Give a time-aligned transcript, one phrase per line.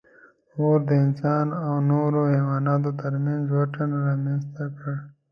[0.57, 4.93] اور د انسان او نورو حیواناتو تر منځ واټن رامنځ ته کړ.